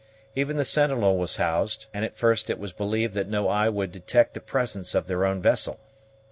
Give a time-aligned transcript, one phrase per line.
[0.35, 3.91] Even the sentinel was housed; and at first it was believed that no eye would
[3.91, 5.79] detect the presence of their own vessel.